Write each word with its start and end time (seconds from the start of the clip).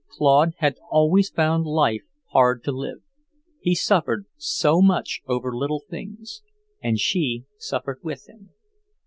Claude 0.09 0.53
had 0.57 0.77
always 0.89 1.29
found 1.29 1.67
life 1.67 2.01
hard 2.31 2.63
to 2.63 2.71
live; 2.71 3.01
he 3.59 3.75
suffered 3.75 4.25
so 4.35 4.81
much 4.81 5.21
over 5.27 5.55
little 5.55 5.83
things, 5.91 6.41
and 6.81 6.97
she 6.97 7.45
suffered 7.59 7.99
with 8.01 8.27
him. 8.27 8.49